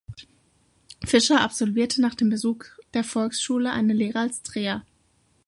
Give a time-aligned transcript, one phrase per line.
[1.05, 2.65] Fischer absolvierte nach dem Besuch
[2.95, 4.83] der Volksschule eine Lehre als Dreher.